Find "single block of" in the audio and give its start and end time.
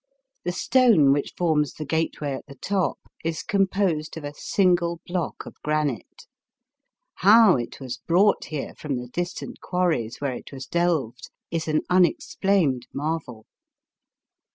4.33-5.61